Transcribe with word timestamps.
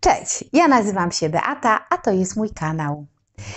Cześć, 0.00 0.44
ja 0.52 0.68
nazywam 0.68 1.12
się 1.12 1.28
Beata, 1.28 1.86
a 1.90 1.98
to 1.98 2.10
jest 2.10 2.36
mój 2.36 2.50
kanał. 2.50 3.06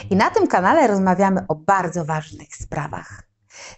I 0.09 0.15
na 0.15 0.29
tym 0.29 0.47
kanale 0.47 0.87
rozmawiamy 0.87 1.45
o 1.47 1.55
bardzo 1.55 2.05
ważnych 2.05 2.55
sprawach. 2.55 3.23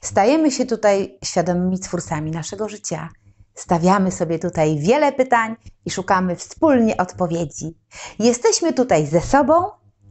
Stajemy 0.02 0.51
się 0.51 0.65
tutaj 0.65 1.17
świadomymi 1.23 1.79
twórcami 1.79 2.31
naszego 2.31 2.69
życia. 2.69 3.09
Stawiamy 3.55 4.11
sobie 4.11 4.39
tutaj 4.39 4.79
wiele 4.79 5.11
pytań 5.11 5.55
i 5.85 5.91
szukamy 5.91 6.35
wspólnie 6.35 6.97
odpowiedzi. 6.97 7.78
Jesteśmy 8.19 8.74
tutaj 8.74 9.08
ze 9.08 9.22
sobą 9.22 9.54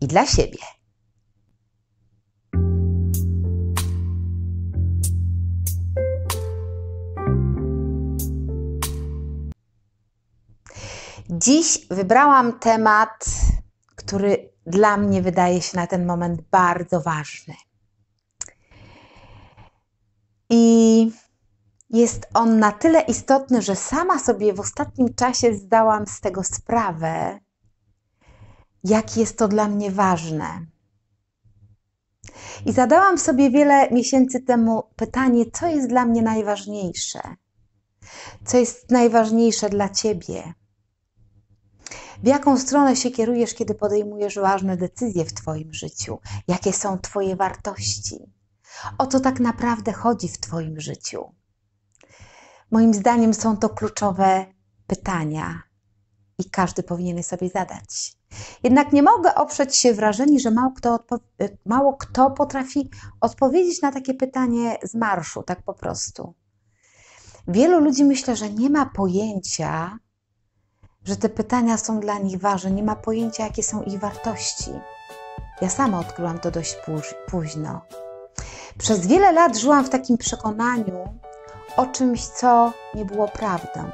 i 0.01 0.07
dla 0.07 0.27
siebie. 0.27 0.59
Dziś 11.39 11.87
wybrałam 11.91 12.59
temat, 12.59 13.25
który 13.97 14.53
dla 14.67 14.97
mnie 14.97 15.23
wydaje 15.23 15.63
się 15.63 15.77
na 15.77 15.87
ten 15.87 16.07
moment 16.07 16.43
bardzo 16.51 17.01
ważny. 17.01 17.55
I 20.51 21.11
jest 21.91 22.27
on 22.35 22.59
na 22.59 22.73
tyle 22.73 23.01
istotny, 23.01 23.63
że 23.63 23.77
sama 23.77 24.19
sobie 24.19 24.55
w 24.55 24.61
ostatnim 24.61 25.15
czasie 25.15 25.55
zdałam 25.55 26.07
z 26.07 26.21
tego 26.21 26.45
sprawę, 26.45 27.41
jak 28.85 29.17
jest 29.17 29.39
to 29.39 29.49
dla 29.49 29.69
mnie 29.69 29.91
ważne. 29.91 30.67
I 32.67 32.73
zadałam 32.73 33.19
sobie 33.19 33.51
wiele 33.51 33.91
miesięcy 33.91 34.41
temu 34.41 34.83
pytanie, 34.97 35.45
co 35.53 35.67
jest 35.67 35.89
dla 35.89 36.05
mnie 36.05 36.23
najważniejsze? 36.23 37.21
Co 38.45 38.57
jest 38.57 38.91
najważniejsze 38.91 39.69
dla 39.69 39.89
ciebie? 39.89 40.55
W 42.23 42.27
jaką 42.27 42.59
stronę 42.59 42.97
się 42.97 43.11
kierujesz, 43.11 43.55
kiedy 43.55 43.75
podejmujesz 43.75 44.39
ważne 44.39 44.77
decyzje 44.77 45.25
w 45.25 45.35
Twoim 45.35 45.75
życiu? 45.75 46.19
Jakie 46.49 46.73
są 46.73 46.99
Twoje 46.99 47.37
wartości? 47.37 48.19
O 48.99 49.07
co 49.07 49.21
tak 49.21 49.41
naprawdę 49.41 49.93
chodzi 49.93 50.29
w 50.29 50.41
Twoim 50.41 50.81
życiu? 50.81 51.35
Moim 52.71 52.95
zdaniem 52.95 53.35
są 53.35 53.57
to 53.57 53.69
kluczowe 53.69 54.47
pytania 54.87 55.63
i 56.39 56.51
każdy 56.51 56.83
powinien 56.83 57.17
je 57.17 57.23
sobie 57.23 57.49
zadać. 57.49 58.17
Jednak 58.63 58.93
nie 58.93 59.03
mogę 59.03 59.35
oprzeć 59.35 59.77
się 59.77 59.95
wrażeniu, 59.95 60.39
że 60.39 60.51
mało 60.51 60.73
kto, 60.77 60.99
mało 61.67 61.97
kto 61.97 62.31
potrafi 62.31 62.91
odpowiedzieć 63.21 63.83
na 63.83 63.93
takie 63.93 64.15
pytanie 64.15 64.77
z 64.83 64.95
marszu, 64.95 65.43
tak 65.43 65.63
po 65.63 65.75
prostu. 65.75 66.35
Wielu 67.49 67.81
ludzi 67.81 68.05
myślę, 68.05 68.37
że 68.37 68.51
nie 68.51 68.71
ma 68.71 68.87
pojęcia, 68.87 69.99
że 71.05 71.17
te 71.17 71.29
pytania 71.29 71.77
są 71.77 72.01
dla 72.01 72.19
nich 72.19 72.41
ważne, 72.41 72.71
nie 72.71 72.83
ma 72.83 72.97
pojęcia, 72.97 73.45
jakie 73.45 73.63
są 73.63 73.83
ich 73.83 74.01
wartości. 74.01 74.71
Ja 75.61 75.71
sama 75.71 76.01
odkryłam 76.01 76.39
to 76.39 76.51
dość 76.51 76.77
późno. 77.27 77.81
Przez 78.79 79.07
wiele 79.07 79.33
lat 79.33 79.59
żyłam 79.59 79.85
w 79.85 79.91
takim 79.91 80.19
przekonaniu 80.19 81.19
o 81.77 81.87
czymś, 81.87 82.27
co 82.27 82.73
nie 82.95 83.05
było 83.05 83.29
prawdą. 83.29 83.91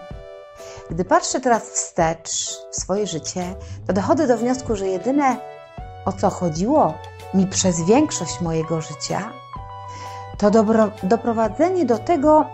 Gdy 0.91 1.05
patrzę 1.05 1.41
teraz 1.41 1.63
wstecz 1.63 2.31
w 2.71 2.77
swoje 2.77 3.07
życie, 3.07 3.55
to 3.87 3.93
dochodzę 3.93 4.27
do 4.27 4.39
wniosku, 4.39 4.77
że 4.77 4.89
jedyne 4.89 5.37
o 6.05 6.13
co 6.13 6.31
chodziło 6.31 6.95
mi 7.35 7.47
przez 7.47 7.85
większość 7.85 8.41
mojego 8.41 8.81
życia, 8.81 9.33
to 10.39 10.51
dobro, 10.51 10.91
doprowadzenie 11.03 11.87
do 11.87 11.99
tego, 11.99 12.47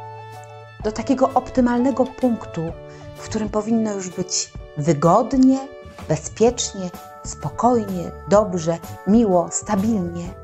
do 0.84 0.92
takiego 0.92 1.30
optymalnego 1.34 2.04
punktu, 2.04 2.62
w 3.16 3.24
którym 3.24 3.48
powinno 3.48 3.92
już 3.92 4.08
być 4.08 4.52
wygodnie, 4.76 5.58
bezpiecznie, 6.08 6.90
spokojnie, 7.24 8.10
dobrze, 8.28 8.78
miło, 9.06 9.48
stabilnie. 9.50 10.34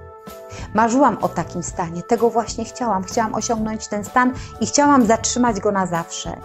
Marzyłam 0.74 1.18
o 1.20 1.28
takim 1.28 1.62
stanie, 1.62 2.02
tego 2.02 2.30
właśnie 2.30 2.64
chciałam. 2.64 3.04
Chciałam 3.04 3.34
osiągnąć 3.34 3.88
ten 3.88 4.04
stan 4.04 4.32
i 4.60 4.66
chciałam 4.66 5.06
zatrzymać 5.06 5.60
go 5.60 5.72
na 5.72 5.86
zawsze. 5.86 6.36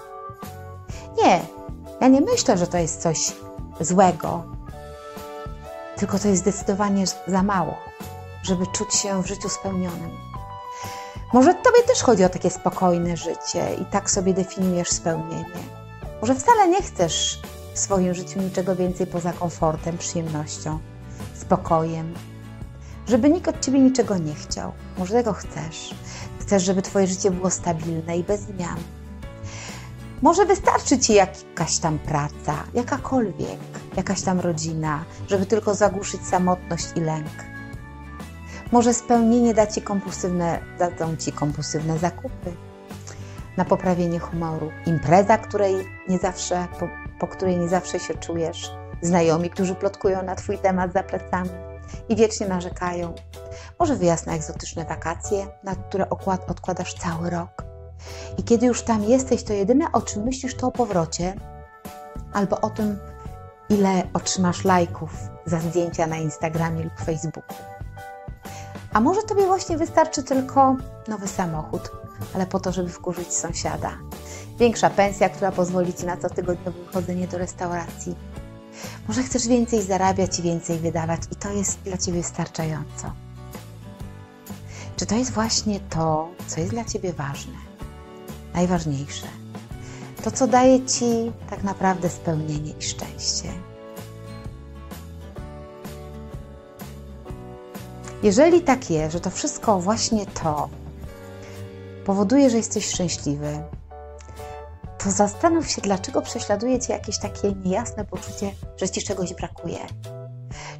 Nie, 1.23 1.41
ja 2.01 2.07
nie 2.07 2.21
myślę, 2.21 2.57
że 2.57 2.67
to 2.67 2.77
jest 2.77 3.01
coś 3.01 3.33
złego, 3.79 4.43
tylko 5.95 6.19
to 6.19 6.27
jest 6.27 6.41
zdecydowanie 6.41 7.05
za 7.27 7.43
mało, 7.43 7.77
żeby 8.43 8.65
czuć 8.67 8.93
się 8.93 9.23
w 9.23 9.27
życiu 9.27 9.49
spełnionym. 9.49 10.24
Może 11.33 11.53
Tobie 11.53 11.83
też 11.87 12.03
chodzi 12.03 12.23
o 12.23 12.29
takie 12.29 12.49
spokojne 12.49 13.17
życie 13.17 13.75
i 13.81 13.85
tak 13.85 14.11
sobie 14.11 14.33
definiujesz 14.33 14.89
spełnienie. 14.89 15.45
Może 16.21 16.35
wcale 16.35 16.67
nie 16.67 16.81
chcesz 16.81 17.41
w 17.73 17.79
swoim 17.79 18.13
życiu 18.13 18.41
niczego 18.41 18.75
więcej 18.75 19.07
poza 19.07 19.33
komfortem, 19.33 19.97
przyjemnością, 19.97 20.79
spokojem, 21.33 22.13
żeby 23.07 23.29
nikt 23.29 23.47
od 23.47 23.61
ciebie 23.61 23.79
niczego 23.79 24.17
nie 24.17 24.35
chciał. 24.35 24.71
Może 24.97 25.13
tego 25.13 25.33
chcesz. 25.33 25.95
Chcesz, 26.39 26.63
żeby 26.63 26.81
twoje 26.81 27.07
życie 27.07 27.31
było 27.31 27.49
stabilne 27.49 28.17
i 28.17 28.23
bez 28.23 28.41
zmian. 28.41 28.77
Może 30.21 30.45
wystarczy 30.45 30.99
ci 30.99 31.13
jakaś 31.13 31.77
tam 31.77 31.99
praca, 31.99 32.63
jakakolwiek, 32.73 33.59
jakaś 33.97 34.21
tam 34.21 34.39
rodzina, 34.39 35.05
żeby 35.27 35.45
tylko 35.45 35.75
zagłuszyć 35.75 36.27
samotność 36.27 36.85
i 36.95 36.99
lęk. 36.99 37.54
Może 38.71 38.93
spełnienie 38.93 39.53
da 39.53 39.67
ci 39.67 39.81
kompulsywne, 39.81 40.59
dadzą 40.79 41.17
ci 41.17 41.31
kompulsywne 41.31 41.97
zakupy, 41.97 42.53
na 43.57 43.65
poprawienie 43.65 44.19
humoru. 44.19 44.71
Impreza, 44.85 45.37
której 45.37 45.75
nie 46.09 46.17
zawsze, 46.17 46.67
po, 46.79 46.87
po 47.19 47.27
której 47.27 47.57
nie 47.57 47.67
zawsze 47.67 47.99
się 47.99 48.13
czujesz. 48.13 48.71
Znajomi, 49.01 49.49
którzy 49.49 49.75
plotkują 49.75 50.23
na 50.23 50.35
Twój 50.35 50.57
temat 50.57 50.93
za 50.93 51.03
plecami 51.03 51.49
i 52.09 52.15
wiecznie 52.15 52.47
narzekają. 52.47 53.13
Może 53.79 53.95
wyjazd 53.95 54.27
na 54.27 54.33
egzotyczne 54.33 54.85
wakacje, 54.85 55.47
na 55.63 55.75
które 55.75 56.09
okład, 56.09 56.51
odkładasz 56.51 56.93
cały 56.93 57.29
rok. 57.29 57.63
I 58.37 58.43
kiedy 58.43 58.65
już 58.65 58.81
tam 58.81 59.03
jesteś, 59.03 59.43
to 59.43 59.53
jedyne 59.53 59.91
o 59.91 60.01
czym 60.01 60.23
myślisz 60.23 60.55
to 60.55 60.67
o 60.67 60.71
powrocie 60.71 61.33
albo 62.33 62.61
o 62.61 62.69
tym, 62.69 62.99
ile 63.69 64.03
otrzymasz 64.13 64.63
lajków 64.63 65.11
za 65.45 65.59
zdjęcia 65.59 66.07
na 66.07 66.17
Instagramie 66.17 66.83
lub 66.83 66.99
Facebooku. 66.99 67.74
A 68.95 68.99
może 68.99 69.23
Tobie 69.23 69.45
właśnie 69.45 69.77
wystarczy 69.77 70.23
tylko 70.23 70.75
nowy 71.07 71.27
samochód, 71.27 71.91
ale 72.33 72.45
po 72.45 72.59
to, 72.59 72.71
żeby 72.71 72.89
wkurzyć 72.89 73.33
sąsiada. 73.33 73.91
Większa 74.59 74.89
pensja, 74.89 75.29
która 75.29 75.51
pozwoli 75.51 75.93
Ci 75.93 76.05
na 76.05 76.17
cotygodniowe 76.17 76.83
wychodzenie 76.85 77.27
do 77.27 77.37
restauracji. 77.37 78.15
Może 79.07 79.23
chcesz 79.23 79.47
więcej 79.47 79.81
zarabiać 79.81 80.39
i 80.39 80.41
więcej 80.41 80.79
wydawać 80.79 81.21
i 81.31 81.35
to 81.35 81.51
jest 81.51 81.79
dla 81.79 81.97
Ciebie 81.97 82.21
wystarczająco. 82.21 83.11
Czy 84.95 85.05
to 85.05 85.15
jest 85.15 85.31
właśnie 85.31 85.79
to, 85.79 86.29
co 86.47 86.59
jest 86.59 86.71
dla 86.71 86.85
Ciebie 86.85 87.13
ważne, 87.13 87.57
najważniejsze? 88.53 89.27
To, 90.23 90.31
co 90.31 90.47
daje 90.47 90.85
Ci 90.85 91.31
tak 91.49 91.63
naprawdę 91.63 92.09
spełnienie 92.09 92.71
i 92.79 92.83
szczęście. 92.83 93.49
Jeżeli 98.25 98.61
tak 98.61 98.89
jest, 98.89 99.13
że 99.13 99.19
to 99.19 99.29
wszystko 99.29 99.79
właśnie 99.79 100.25
to 100.25 100.69
powoduje, 102.05 102.49
że 102.49 102.57
jesteś 102.57 102.85
szczęśliwy, 102.85 103.63
to 104.97 105.11
zastanów 105.11 105.69
się, 105.69 105.81
dlaczego 105.81 106.21
prześladuje 106.21 106.79
cię 106.79 106.93
jakieś 106.93 107.19
takie 107.19 107.51
niejasne 107.65 108.05
poczucie, 108.05 108.51
że 108.77 108.89
ci 108.89 109.03
czegoś 109.03 109.33
brakuje. 109.33 109.77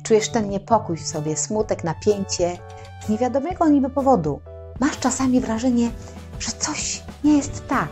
Czujesz 0.03 0.29
ten 0.29 0.49
niepokój 0.49 0.97
w 0.97 1.07
sobie, 1.07 1.37
smutek, 1.37 1.83
napięcie 1.83 2.57
z 3.05 3.09
niewiadomego 3.09 3.67
niby 3.67 3.89
powodu. 3.89 4.41
Masz 4.79 4.99
czasami 4.99 5.41
wrażenie, 5.41 5.91
że 6.39 6.51
coś 6.51 7.03
nie 7.23 7.37
jest 7.37 7.67
tak, 7.67 7.89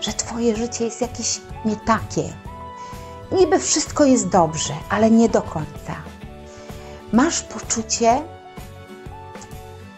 że 0.00 0.12
twoje 0.12 0.56
życie 0.56 0.84
jest 0.84 1.00
jakieś 1.00 1.40
nie 1.64 1.76
takie. 1.76 2.32
Niby 3.32 3.58
wszystko 3.58 4.04
jest 4.04 4.28
dobrze, 4.28 4.74
ale 4.90 5.10
nie 5.10 5.28
do 5.28 5.42
końca. 5.42 5.94
Masz 7.12 7.42
poczucie, 7.42 8.35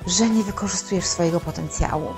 że 0.09 0.29
nie 0.29 0.43
wykorzystujesz 0.43 1.07
swojego 1.07 1.41
potencjału, 1.41 2.15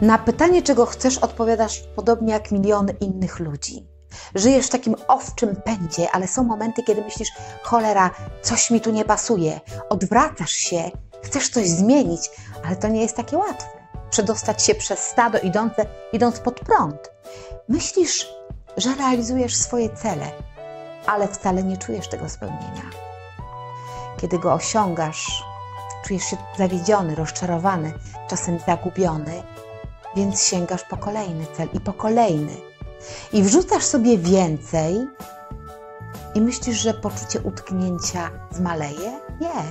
na 0.00 0.18
pytanie, 0.18 0.62
czego 0.62 0.86
chcesz, 0.86 1.18
odpowiadasz 1.18 1.82
podobnie 1.96 2.32
jak 2.32 2.50
miliony 2.50 2.92
innych 3.00 3.38
ludzi. 3.38 3.86
Żyjesz 4.34 4.66
w 4.66 4.70
takim 4.70 4.96
owczym 5.08 5.56
pędzie, 5.56 6.10
ale 6.12 6.28
są 6.28 6.44
momenty, 6.44 6.82
kiedy 6.82 7.02
myślisz, 7.02 7.28
cholera, 7.62 8.10
coś 8.42 8.70
mi 8.70 8.80
tu 8.80 8.90
nie 8.90 9.04
pasuje. 9.04 9.60
Odwracasz 9.88 10.52
się, 10.52 10.90
chcesz 11.22 11.48
coś 11.48 11.68
zmienić, 11.68 12.30
ale 12.64 12.76
to 12.76 12.88
nie 12.88 13.02
jest 13.02 13.16
takie 13.16 13.36
łatwe. 13.36 13.68
Przedostać 14.10 14.64
się 14.64 14.74
przez 14.74 14.98
stado 14.98 15.38
idące, 15.38 15.86
idąc 16.12 16.40
pod 16.40 16.60
prąd. 16.60 17.10
Myślisz, 17.68 18.28
że 18.76 18.94
realizujesz 18.94 19.56
swoje 19.56 19.88
cele, 19.90 20.32
ale 21.06 21.28
wcale 21.28 21.62
nie 21.62 21.76
czujesz 21.76 22.08
tego 22.08 22.28
spełnienia. 22.28 22.90
Kiedy 24.20 24.38
go 24.38 24.52
osiągasz, 24.52 25.44
czujesz 26.04 26.22
się 26.22 26.36
zawiedziony, 26.58 27.14
rozczarowany, 27.14 27.92
czasem 28.30 28.58
zagubiony, 28.66 29.42
więc 30.16 30.42
sięgasz 30.42 30.84
po 30.84 30.96
kolejny 30.96 31.46
cel 31.56 31.68
i 31.72 31.80
po 31.80 31.92
kolejny. 31.92 32.56
I 33.32 33.42
wrzucasz 33.42 33.84
sobie 33.84 34.18
więcej, 34.18 35.08
I 36.34 36.40
myślisz, 36.40 36.76
że 36.76 36.94
poczucie 36.94 37.40
utknięcia 37.40 38.30
zmaleje? 38.50 39.20
Nie. 39.40 39.62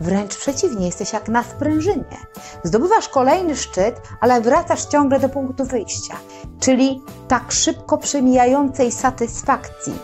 Wręcz 0.00 0.36
przeciwnie, 0.36 0.86
jesteś 0.86 1.12
jak 1.12 1.28
na 1.28 1.42
sprężynie. 1.42 2.18
Zdobywasz 2.64 3.08
kolejny 3.08 3.56
szczyt, 3.56 4.00
ale 4.20 4.40
wracasz 4.40 4.84
ciągle 4.84 5.20
do 5.20 5.28
punktu 5.28 5.64
wyjścia, 5.64 6.16
czyli 6.60 7.02
tak 7.28 7.52
szybko 7.52 7.98
przemijającej 7.98 8.92
satysfakcji. 8.92 9.98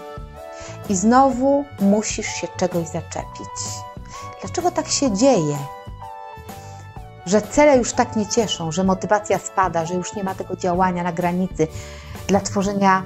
I 0.89 0.97
znowu 0.97 1.65
musisz 1.81 2.27
się 2.27 2.49
czegoś 2.57 2.87
zaczepić. 2.87 3.94
Dlaczego 4.45 4.71
tak 4.71 4.89
się 4.89 5.17
dzieje? 5.17 5.57
Że 7.27 7.43
cele 7.43 7.79
już 7.79 7.93
tak 7.93 8.17
nie 8.17 8.27
cieszą, 8.27 8.73
że 8.73 8.85
motywacja 8.85 9.39
spada, 9.39 9.87
że 9.87 9.95
już 9.95 10.15
nie 10.15 10.25
ma 10.25 10.35
tego 10.35 10.57
działania 10.57 11.03
na 11.03 11.13
granicy 11.13 11.67
dla 12.27 12.41
tworzenia 12.41 13.03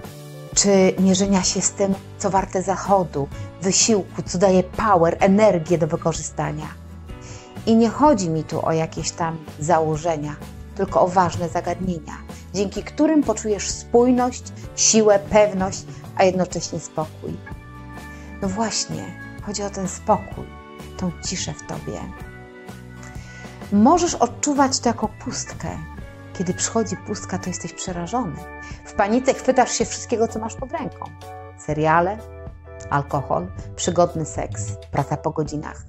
czy 0.55 0.95
mierzenia 0.99 1.43
się 1.43 1.61
z 1.61 1.73
tym, 1.73 1.95
co 2.19 2.31
warte 2.31 2.63
zachodu, 2.63 3.29
wysiłku, 3.63 4.23
co 4.27 4.39
daje 4.39 4.63
power, 4.63 5.17
energię 5.21 5.79
do 5.79 5.87
wykorzystania. 5.87 6.67
I 7.67 7.77
nie 7.77 7.89
chodzi 7.89 8.31
mi 8.31 8.45
tu 8.45 8.67
o 8.67 8.73
jakieś 8.73 9.11
tam 9.11 9.39
założenia, 9.61 10.37
tylko 10.75 11.01
o 11.01 11.09
ważne 11.09 11.49
zagadnienia, 11.49 12.17
dzięki 12.55 12.83
którym 12.83 13.23
poczujesz 13.23 13.71
spójność, 13.71 14.43
siłę, 14.77 15.19
pewność, 15.19 15.85
a 16.17 16.25
jednocześnie 16.25 16.81
spokój. 16.81 17.37
No 18.43 18.49
właśnie, 18.49 19.05
chodzi 19.47 19.63
o 19.63 19.71
ten 19.71 19.89
spokój, 19.89 20.58
tą 20.99 21.13
ciszę 21.25 21.53
w 21.53 21.67
tobie. 21.67 22.01
Możesz 23.73 24.15
odczuwać 24.15 24.81
to 24.81 24.89
jako 24.89 25.09
pustkę. 25.09 25.69
Kiedy 26.39 26.55
przychodzi 26.55 26.97
pustka, 26.97 27.39
to 27.39 27.51
jesteś 27.51 27.73
przerażony. 27.73 28.37
W 28.85 28.93
panice 28.93 29.35
chwytasz 29.35 29.73
się 29.73 29.85
wszystkiego, 29.85 30.29
co 30.29 30.39
masz 30.39 30.55
pod 30.55 30.73
ręką. 30.73 31.11
Seriale, 31.59 32.19
alkohol, 32.91 33.47
przygodny 33.77 34.27
seks, 34.27 34.63
praca 34.91 35.17
po 35.17 35.31
godzinach. 35.31 35.83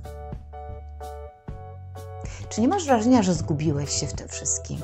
Czy 2.50 2.62
nie 2.62 2.68
masz 2.68 2.86
wrażenia, 2.86 3.24
że 3.24 3.34
zgubiłeś 3.34 3.90
się 3.90 4.08
w 4.08 4.14
tym 4.14 4.28
wszystkim? 4.28 4.80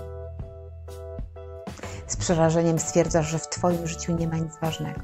Z 2.07 2.15
przerażeniem 2.15 2.79
stwierdzasz, 2.79 3.27
że 3.27 3.39
w 3.39 3.49
Twoim 3.49 3.87
życiu 3.87 4.15
nie 4.15 4.27
ma 4.27 4.37
nic 4.37 4.53
ważnego. 4.61 5.01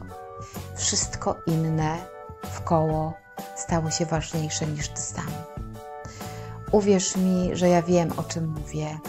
Wszystko 0.76 1.36
inne 1.48 1.98
wkoło 2.44 3.14
stało 3.56 3.92
się 3.92 4.06
ważniejsze 4.06 4.68
niż 4.68 4.88
Ty 4.88 5.02
sam. 5.02 5.32
Uwierz 6.72 7.16
mi, 7.16 7.50
że 7.54 7.70
ja 7.70 7.82
wiem, 7.82 8.12
o 8.18 8.24
czym 8.24 8.48
mówię 8.48 9.00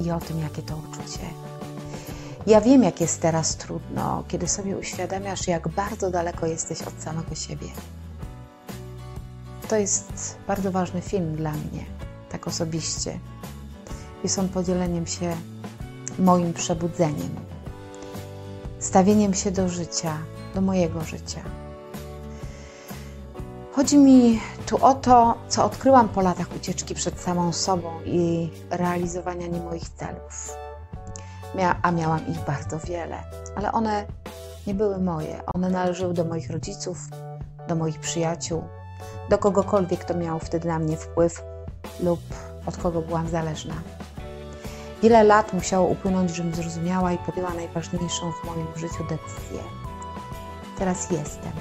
i 0.00 0.10
o 0.10 0.20
tym, 0.20 0.40
jakie 0.40 0.62
to 0.62 0.76
uczucie. 0.76 1.26
Ja 2.46 2.60
wiem, 2.60 2.82
jak 2.82 3.00
jest 3.00 3.20
teraz 3.20 3.56
trudno, 3.56 4.24
kiedy 4.28 4.48
sobie 4.48 4.76
uświadamiasz, 4.78 5.46
jak 5.46 5.68
bardzo 5.68 6.10
daleko 6.10 6.46
jesteś 6.46 6.82
od 6.82 7.02
samego 7.02 7.34
siebie. 7.34 7.66
To 9.68 9.76
jest 9.76 10.36
bardzo 10.46 10.70
ważny 10.70 11.00
film 11.00 11.36
dla 11.36 11.52
mnie, 11.52 11.84
tak 12.30 12.48
osobiście. 12.48 13.18
Jest 14.22 14.38
on 14.38 14.48
podzieleniem 14.48 15.06
się 15.06 15.36
moim 16.18 16.52
przebudzeniem, 16.52 17.36
stawieniem 18.78 19.34
się 19.34 19.50
do 19.50 19.68
życia, 19.68 20.18
do 20.54 20.60
mojego 20.60 21.04
życia. 21.04 21.61
Chodzi 23.72 23.98
mi 23.98 24.40
tu 24.66 24.84
o 24.84 24.94
to, 24.94 25.34
co 25.48 25.64
odkryłam 25.64 26.08
po 26.08 26.20
latach 26.20 26.56
ucieczki 26.56 26.94
przed 26.94 27.20
samą 27.20 27.52
sobą 27.52 27.90
i 28.04 28.50
realizowania 28.70 29.46
nie 29.46 29.60
moich 29.60 29.88
celów. 29.88 30.56
Mia 31.54 31.76
a 31.82 31.90
miałam 31.90 32.28
ich 32.28 32.44
bardzo 32.44 32.78
wiele, 32.78 33.22
ale 33.56 33.72
one 33.72 34.06
nie 34.66 34.74
były 34.74 34.98
moje. 34.98 35.42
One 35.54 35.70
należały 35.70 36.14
do 36.14 36.24
moich 36.24 36.50
rodziców, 36.50 36.98
do 37.68 37.74
moich 37.74 38.00
przyjaciół, 38.00 38.64
do 39.30 39.38
kogokolwiek, 39.38 40.00
kto 40.00 40.14
miał 40.14 40.38
wtedy 40.38 40.68
na 40.68 40.78
mnie 40.78 40.96
wpływ 40.96 41.42
lub 42.00 42.20
od 42.66 42.76
kogo 42.76 43.02
byłam 43.02 43.28
zależna. 43.28 43.74
Wiele 45.02 45.24
lat 45.24 45.52
musiało 45.52 45.88
upłynąć, 45.88 46.30
żebym 46.30 46.54
zrozumiała 46.54 47.12
i 47.12 47.18
podjęła 47.18 47.54
najważniejszą 47.54 48.32
w 48.32 48.44
moim 48.44 48.66
życiu 48.76 49.04
decyzję. 49.04 49.62
Teraz 50.78 51.10
jestem. 51.10 51.52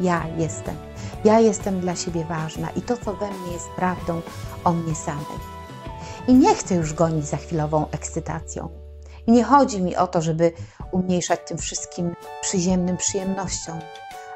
Ja 0.00 0.24
jestem. 0.38 0.76
Ja 1.24 1.40
jestem 1.40 1.80
dla 1.80 1.96
siebie 1.96 2.24
ważna 2.24 2.70
i 2.70 2.82
to, 2.82 2.96
co 2.96 3.14
we 3.14 3.30
mnie 3.30 3.52
jest 3.52 3.68
prawdą 3.76 4.22
o 4.64 4.72
mnie 4.72 4.94
samej. 4.94 5.38
I 6.28 6.34
nie 6.34 6.54
chcę 6.54 6.74
już 6.74 6.94
gonić 6.94 7.26
za 7.26 7.36
chwilową 7.36 7.86
ekscytacją. 7.90 8.68
I 9.26 9.32
nie 9.32 9.44
chodzi 9.44 9.82
mi 9.82 9.96
o 9.96 10.06
to, 10.06 10.22
żeby 10.22 10.52
umniejszać 10.92 11.40
tym 11.46 11.58
wszystkim 11.58 12.14
przyziemnym 12.42 12.96
przyjemnościom, 12.96 13.78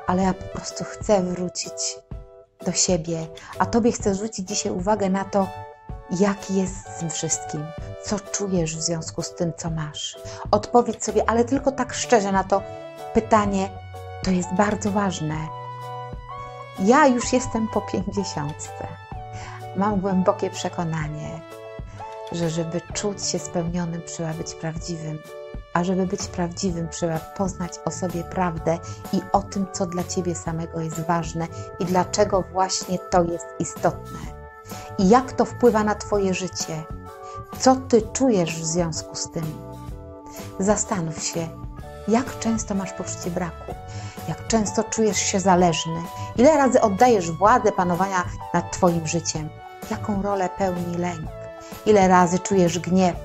ale 0.06 0.22
ja 0.22 0.34
po 0.34 0.58
prostu 0.58 0.84
chcę 0.84 1.22
wrócić 1.22 1.98
do 2.66 2.72
siebie, 2.72 3.26
a 3.58 3.66
Tobie 3.66 3.92
chcę 3.92 4.14
zwrócić 4.14 4.48
dzisiaj 4.48 4.72
uwagę 4.72 5.10
na 5.10 5.24
to, 5.24 5.46
jak 6.20 6.50
jest 6.50 6.74
z 6.96 6.98
tym 7.00 7.10
wszystkim, 7.10 7.66
co 8.04 8.20
czujesz 8.20 8.76
w 8.76 8.82
związku 8.82 9.22
z 9.22 9.34
tym, 9.34 9.52
co 9.56 9.70
masz. 9.70 10.18
Odpowiedz 10.50 11.04
sobie, 11.04 11.30
ale 11.30 11.44
tylko 11.44 11.72
tak 11.72 11.94
szczerze 11.94 12.32
na 12.32 12.44
to 12.44 12.62
pytanie, 13.14 13.68
to 14.22 14.30
jest 14.30 14.54
bardzo 14.54 14.90
ważne. 14.90 15.36
Ja 16.78 17.06
już 17.06 17.32
jestem 17.32 17.68
po 17.68 17.80
pięćdziesiątce. 17.80 18.88
Mam 19.76 20.00
głębokie 20.00 20.50
przekonanie, 20.50 21.40
że 22.32 22.50
żeby 22.50 22.80
czuć 22.94 23.24
się 23.26 23.38
spełnionym, 23.38 24.02
trzeba 24.06 24.32
być 24.32 24.54
prawdziwym. 24.54 25.18
A 25.72 25.84
żeby 25.84 26.06
być 26.06 26.26
prawdziwym, 26.26 26.88
trzeba 26.88 27.18
poznać 27.18 27.72
o 27.84 27.90
sobie 27.90 28.24
prawdę 28.24 28.78
i 29.12 29.20
o 29.32 29.42
tym, 29.42 29.66
co 29.72 29.86
dla 29.86 30.04
ciebie 30.04 30.34
samego 30.34 30.80
jest 30.80 31.00
ważne 31.00 31.46
i 31.78 31.84
dlaczego 31.84 32.44
właśnie 32.52 32.98
to 32.98 33.24
jest 33.24 33.46
istotne. 33.58 34.18
I 34.98 35.08
jak 35.08 35.32
to 35.32 35.44
wpływa 35.44 35.84
na 35.84 35.94
Twoje 35.94 36.34
życie. 36.34 36.84
Co 37.58 37.76
Ty 37.76 38.02
czujesz 38.12 38.60
w 38.60 38.64
związku 38.64 39.14
z 39.14 39.30
tym? 39.30 39.44
Zastanów 40.58 41.22
się, 41.22 41.48
jak 42.08 42.38
często 42.38 42.74
masz 42.74 42.92
poczucie 42.92 43.30
braku, 43.30 43.74
jak 44.28 44.46
często 44.46 44.84
czujesz 44.84 45.18
się 45.18 45.40
zależny, 45.40 46.02
ile 46.36 46.56
razy 46.56 46.80
oddajesz 46.80 47.30
władzę 47.30 47.72
panowania 47.72 48.24
nad 48.54 48.72
Twoim 48.72 49.06
życiem, 49.06 49.48
jaką 49.90 50.22
rolę 50.22 50.48
pełni 50.58 50.96
lęk, 50.96 51.28
ile 51.86 52.08
razy 52.08 52.38
czujesz 52.38 52.78
gniew, 52.78 53.16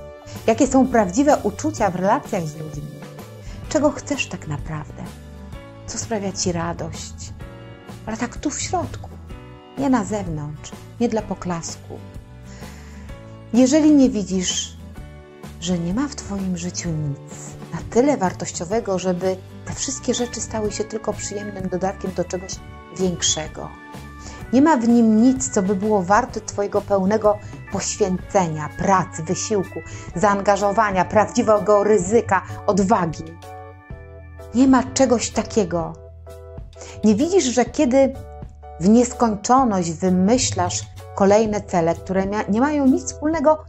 jakie 0.46 0.66
są 0.66 0.88
prawdziwe 0.88 1.36
uczucia 1.42 1.90
w 1.90 1.96
relacjach 1.96 2.46
z 2.46 2.56
ludźmi, 2.56 3.00
czego 3.68 3.90
chcesz 3.90 4.26
tak 4.26 4.48
naprawdę, 4.48 5.02
co 5.86 5.98
sprawia 5.98 6.32
Ci 6.32 6.52
radość, 6.52 7.32
ale 8.06 8.16
tak 8.16 8.36
tu 8.36 8.50
w 8.50 8.60
środku, 8.60 9.08
nie 9.78 9.90
na 9.90 10.04
zewnątrz, 10.04 10.72
nie 11.00 11.08
dla 11.08 11.22
poklasku. 11.22 11.98
Jeżeli 13.54 13.92
nie 13.92 14.10
widzisz, 14.10 14.76
że 15.60 15.78
nie 15.78 15.94
ma 15.94 16.08
w 16.08 16.14
Twoim 16.14 16.56
życiu 16.56 16.88
nic, 16.88 17.34
na 17.72 17.78
tyle 17.90 18.16
wartościowego, 18.16 18.98
żeby 18.98 19.36
te 19.66 19.74
wszystkie 19.74 20.14
rzeczy 20.14 20.40
stały 20.40 20.72
się 20.72 20.84
tylko 20.84 21.12
przyjemnym 21.12 21.68
dodatkiem 21.68 22.12
do 22.16 22.24
czegoś 22.24 22.52
większego. 22.98 23.68
Nie 24.52 24.62
ma 24.62 24.76
w 24.76 24.88
nim 24.88 25.22
nic, 25.22 25.50
co 25.50 25.62
by 25.62 25.74
było 25.74 26.02
warte 26.02 26.40
Twojego 26.40 26.80
pełnego 26.80 27.38
poświęcenia, 27.72 28.68
pracy, 28.78 29.22
wysiłku, 29.22 29.80
zaangażowania, 30.16 31.04
prawdziwego 31.04 31.84
ryzyka, 31.84 32.42
odwagi. 32.66 33.24
Nie 34.54 34.68
ma 34.68 34.82
czegoś 34.82 35.30
takiego. 35.30 35.92
Nie 37.04 37.14
widzisz, 37.14 37.44
że 37.44 37.64
kiedy 37.64 38.12
w 38.80 38.88
nieskończoność 38.88 39.92
wymyślasz 39.92 40.82
kolejne 41.14 41.60
cele, 41.60 41.94
które 41.94 42.26
nie 42.48 42.60
mają 42.60 42.86
nic 42.86 43.04
wspólnego 43.04 43.64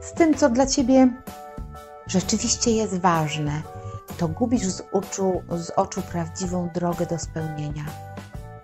z 0.00 0.12
tym, 0.12 0.34
co 0.34 0.48
dla 0.48 0.66
Ciebie 0.66 1.08
rzeczywiście 2.06 2.70
jest 2.70 3.00
ważne, 3.00 3.62
to 4.20 4.28
gubisz 4.28 4.66
z 4.66 4.82
z 5.58 5.70
oczu 5.76 6.02
prawdziwą 6.02 6.68
drogę 6.74 7.06
do 7.06 7.18
spełnienia. 7.18 7.84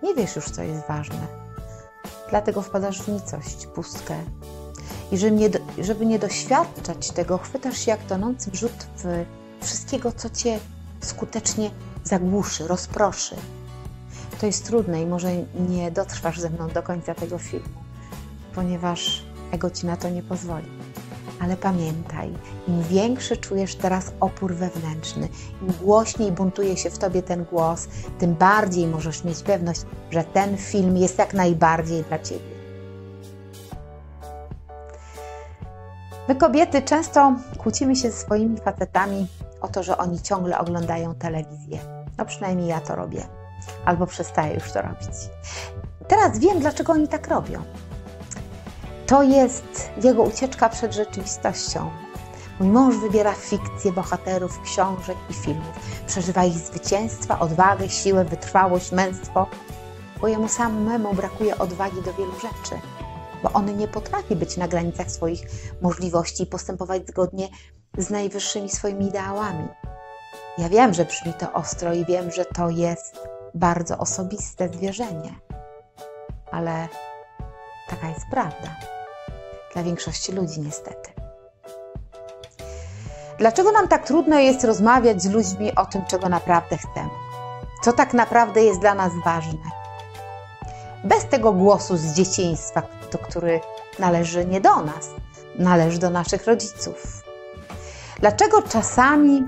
Nie 0.03 0.15
wiesz 0.15 0.37
już, 0.37 0.51
co 0.51 0.63
jest 0.63 0.87
ważne. 0.89 1.27
Dlatego 2.31 2.63
wpadasz 2.63 3.03
w 3.03 3.09
nicość, 3.09 3.67
pustkę. 3.67 4.15
I 5.13 5.19
żeby 5.19 5.37
nie, 5.37 5.51
żeby 5.79 6.07
nie 6.07 6.19
doświadczać 6.19 7.11
tego, 7.11 7.39
chwytasz 7.39 7.79
się 7.79 7.91
jak 7.91 8.05
tonący 8.05 8.51
wrzut 8.51 8.87
w 8.97 9.25
wszystkiego, 9.61 10.13
co 10.13 10.31
cię 10.31 10.59
skutecznie 11.01 11.71
zagłuszy, 12.05 12.69
rozproszy. 12.69 13.37
To 14.41 14.47
jest 14.47 14.67
trudne 14.67 15.03
i 15.03 15.07
może 15.07 15.31
nie 15.69 15.91
dotrwasz 15.91 16.41
ze 16.41 16.51
mną 16.51 16.69
do 16.69 16.83
końca 16.83 17.15
tego 17.15 17.39
filmu, 17.39 17.83
ponieważ 18.55 19.25
ego 19.53 19.71
ci 19.71 19.87
na 19.87 19.97
to 19.97 20.09
nie 20.09 20.23
pozwoli. 20.23 20.76
Ale 21.41 21.57
pamiętaj, 21.57 22.33
im 22.69 22.83
większy 22.83 23.37
czujesz 23.37 23.75
teraz 23.75 24.13
opór 24.21 24.55
wewnętrzny, 24.55 25.29
im 25.63 25.73
głośniej 25.83 26.33
buntuje 26.33 26.77
się 26.77 26.91
w 26.91 26.99
tobie 26.99 27.23
ten 27.23 27.45
głos, 27.45 27.89
tym 28.19 28.35
bardziej 28.35 28.87
możesz 28.87 29.25
mieć 29.25 29.43
pewność, 29.43 29.81
że 30.11 30.25
ten 30.25 30.57
film 30.57 30.97
jest 30.97 31.19
jak 31.19 31.35
najbardziej 31.35 32.03
dla 32.03 32.19
ciebie. 32.19 32.57
My 36.29 36.35
kobiety 36.35 36.83
często 36.83 37.35
kłócimy 37.59 37.97
się 37.97 38.11
ze 38.11 38.17
swoimi 38.17 38.57
facetami 38.59 39.27
o 39.61 39.69
to, 39.69 39.83
że 39.83 39.99
oni 39.99 40.21
ciągle 40.21 40.59
oglądają 40.59 41.15
telewizję. 41.15 41.79
No 42.19 42.25
przynajmniej 42.25 42.69
ja 42.69 42.81
to 42.81 42.97
robię. 42.97 43.27
albo 43.85 44.07
przestaje 44.07 44.55
już 44.55 44.73
to 44.73 44.83
robić. 44.83 45.09
Teraz 46.09 46.39
wiem, 46.39 46.61
dlaczego 46.61 46.93
oni 46.93 47.09
tak 47.09 47.29
robią. 47.29 47.63
To 49.07 49.23
jest 49.23 49.91
jego 50.03 50.23
ucieczka 50.23 50.69
przed 50.69 50.95
rzeczywistością. 50.95 51.91
Mój 52.61 52.69
mąż 52.69 52.97
wybiera 52.97 53.33
fikcję 53.33 53.93
bohaterów 53.93 54.61
książek 54.63 55.17
i 55.31 55.35
filmów. 55.35 55.73
Przeżywa 56.07 56.45
ich 56.45 56.59
zwycięstwa, 56.59 57.39
odwagę, 57.39 57.89
siłę, 57.89 58.25
wytrwałość, 58.25 58.93
męstwo, 58.93 59.47
bo 60.21 60.29
jemu 60.29 60.49
samemu 60.49 61.15
brakuje 61.15 61.59
odwagi 61.59 62.03
do 62.03 62.13
wielu 62.13 62.33
rzeczy, 62.33 62.81
bo 63.43 63.53
on 63.53 63.77
nie 63.77 63.89
potrafi 63.89 64.37
być 64.37 64.57
na 64.57 64.69
granicach 64.69 65.11
swoich 65.11 65.41
możliwości 65.83 66.43
i 66.43 66.47
postępować 66.47 67.07
zgodnie 67.07 67.49
z 67.99 68.11
najwyższymi 68.11 68.69
swoimi 68.69 69.07
ideałami. 69.07 69.69
Ja 70.59 70.69
wiem, 70.69 70.95
że 70.95 71.05
brzmi 71.05 71.33
to 71.35 71.53
ostro 71.53 71.95
i 71.95 72.05
wiem, 72.05 72.31
że 72.31 72.45
to 72.45 72.71
jest 72.71 73.29
bardzo 73.55 73.99
osobiste 73.99 74.69
zwierzenie, 74.69 75.35
ale 76.51 76.89
taka 77.89 78.09
jest 78.09 78.27
prawda. 78.31 78.96
Dla 79.77 79.83
większości 79.83 80.33
ludzi, 80.33 80.61
niestety. 80.61 81.11
Dlaczego 83.39 83.73
nam 83.73 83.89
tak 83.89 84.07
trudno 84.07 84.39
jest 84.39 84.65
rozmawiać 84.65 85.23
z 85.23 85.31
ludźmi 85.31 85.75
o 85.75 85.87
tym, 85.87 86.05
czego 86.05 86.29
naprawdę 86.29 86.77
chcemy? 86.77 87.11
Co 87.83 87.93
tak 87.93 88.15
naprawdę 88.15 88.63
jest 88.63 88.81
dla 88.81 88.95
nas 88.95 89.13
ważne? 89.25 89.59
Bez 91.05 91.27
tego 91.27 91.53
głosu 91.53 91.97
z 91.97 92.13
dzieciństwa, 92.13 92.83
który 93.29 93.61
należy 93.99 94.47
nie 94.47 94.61
do 94.61 94.77
nas, 94.77 95.11
należy 95.59 95.99
do 95.99 96.11
naszych 96.11 96.47
rodziców. 96.47 97.23
Dlaczego 98.21 98.63
czasami 98.63 99.45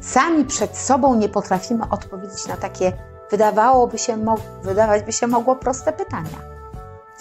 sami 0.00 0.44
przed 0.44 0.76
sobą 0.76 1.14
nie 1.14 1.28
potrafimy 1.28 1.84
odpowiedzieć 1.90 2.46
na 2.46 2.56
takie, 2.56 2.92
wydawałoby 3.30 3.98
się, 3.98 4.24
wydawać 4.62 5.02
by 5.02 5.12
się 5.12 5.26
mogło 5.26 5.56
proste 5.56 5.92
pytania? 5.92 6.38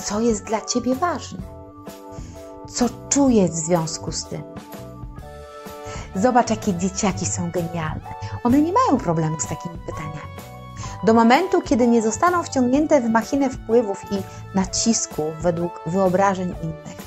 Co 0.03 0.19
jest 0.19 0.43
dla 0.43 0.62
Ciebie 0.62 0.95
ważne? 0.95 1.54
Co 2.75 2.86
czujesz 3.10 3.51
w 3.51 3.55
związku 3.55 4.12
z 4.12 4.25
tym? 4.25 4.44
Zobacz, 6.15 6.50
jakie 6.50 6.74
dzieciaki 6.74 7.25
są 7.25 7.51
genialne. 7.51 8.13
One 8.44 8.62
nie 8.62 8.74
mają 8.74 8.98
problemu 9.00 9.39
z 9.39 9.48
takimi 9.48 9.77
pytaniami. 9.86 10.36
Do 11.03 11.13
momentu, 11.13 11.62
kiedy 11.62 11.88
nie 11.88 12.01
zostaną 12.01 12.44
wciągnięte 12.44 13.01
w 13.01 13.10
machinę 13.10 13.50
wpływów 13.50 14.03
i 14.12 14.15
nacisku 14.58 15.24
według 15.41 15.82
wyobrażeń 15.86 16.55
innych, 16.63 16.98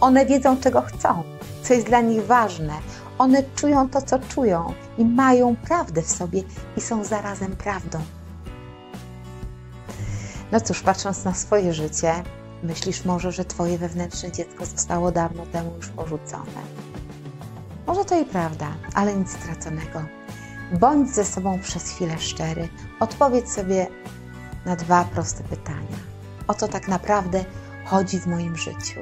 one 0.00 0.26
wiedzą, 0.26 0.56
czego 0.56 0.82
chcą, 0.82 1.22
co 1.62 1.74
jest 1.74 1.86
dla 1.86 2.00
nich 2.00 2.26
ważne. 2.26 2.72
One 3.18 3.42
czują 3.56 3.88
to, 3.88 4.02
co 4.02 4.18
czują 4.18 4.72
i 4.98 5.04
mają 5.04 5.56
prawdę 5.56 6.02
w 6.02 6.10
sobie 6.10 6.42
i 6.76 6.80
są 6.80 7.04
zarazem 7.04 7.56
prawdą. 7.56 7.98
No 10.52 10.60
cóż, 10.60 10.82
patrząc 10.82 11.24
na 11.24 11.34
swoje 11.34 11.72
życie, 11.72 12.22
myślisz 12.62 13.04
może, 13.04 13.32
że 13.32 13.44
Twoje 13.44 13.78
wewnętrzne 13.78 14.32
dziecko 14.32 14.66
zostało 14.66 15.12
dawno 15.12 15.46
temu 15.46 15.76
już 15.76 15.88
porzucone 15.88 16.88
może 17.88 18.04
to 18.04 18.20
i 18.20 18.24
prawda, 18.24 18.66
ale 18.94 19.16
nic 19.16 19.30
straconego. 19.30 20.02
Bądź 20.80 21.10
ze 21.10 21.24
sobą 21.24 21.60
przez 21.60 21.90
chwilę 21.90 22.18
szczery. 22.18 22.68
Odpowiedz 23.00 23.54
sobie 23.54 23.86
na 24.66 24.76
dwa 24.76 25.04
proste 25.04 25.44
pytania. 25.44 25.96
O 26.48 26.54
co 26.54 26.68
tak 26.68 26.88
naprawdę 26.88 27.44
chodzi 27.84 28.18
w 28.18 28.26
moim 28.26 28.56
życiu? 28.56 29.00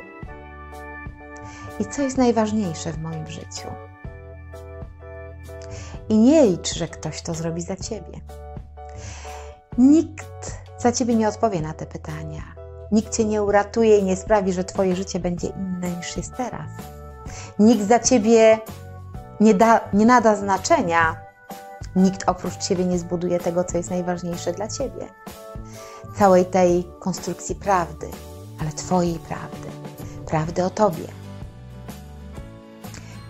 I 1.80 1.84
co 1.84 2.02
jest 2.02 2.18
najważniejsze 2.18 2.92
w 2.92 2.98
moim 2.98 3.26
życiu? 3.26 3.68
I 6.08 6.18
nie 6.18 6.46
licz, 6.46 6.74
że 6.74 6.88
ktoś 6.88 7.22
to 7.22 7.34
zrobi 7.34 7.62
za 7.62 7.76
ciebie. 7.76 8.20
Nikt 9.78 10.56
za 10.78 10.92
ciebie 10.92 11.14
nie 11.14 11.28
odpowie 11.28 11.60
na 11.60 11.72
te 11.72 11.86
pytania. 11.86 12.55
Nikt 12.92 13.16
cię 13.16 13.24
nie 13.24 13.42
uratuje 13.42 13.98
i 13.98 14.04
nie 14.04 14.16
sprawi, 14.16 14.52
że 14.52 14.64
twoje 14.64 14.96
życie 14.96 15.20
będzie 15.20 15.46
inne 15.46 15.90
niż 15.90 16.16
jest 16.16 16.36
teraz. 16.36 16.70
Nikt 17.58 17.88
za 17.88 17.98
ciebie 17.98 18.58
nie, 19.40 19.54
da, 19.54 19.80
nie 19.92 20.06
nada 20.06 20.36
znaczenia. 20.36 21.16
Nikt 21.96 22.28
oprócz 22.28 22.56
ciebie 22.56 22.84
nie 22.84 22.98
zbuduje 22.98 23.38
tego, 23.38 23.64
co 23.64 23.76
jest 23.76 23.90
najważniejsze 23.90 24.52
dla 24.52 24.68
ciebie. 24.68 25.08
Całej 26.18 26.44
tej 26.44 26.88
konstrukcji 26.98 27.54
prawdy, 27.54 28.10
ale 28.60 28.72
twojej 28.72 29.18
prawdy, 29.18 29.68
prawdy 30.26 30.64
o 30.64 30.70
tobie. 30.70 31.08